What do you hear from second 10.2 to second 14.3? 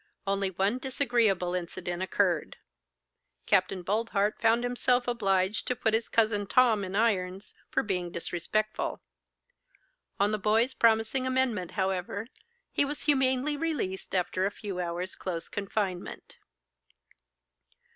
the boy's promising amendment, however, he was humanely released